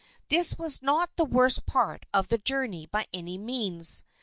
[0.29, 4.03] This was not the worst part of the journey by any means.